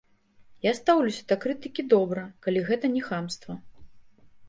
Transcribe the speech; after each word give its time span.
Я 0.65 0.71
стаўлюся 0.79 1.27
да 1.33 1.37
крытыкі 1.45 1.87
добра, 1.93 2.25
калі 2.49 2.67
гэта 2.73 2.95
не 2.99 3.07
хамства. 3.13 3.63